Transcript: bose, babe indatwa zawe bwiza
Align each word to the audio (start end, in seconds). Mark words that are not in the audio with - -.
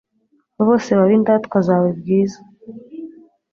bose, 0.65 0.89
babe 0.97 1.13
indatwa 1.19 1.57
zawe 1.67 1.89
bwiza 1.99 2.39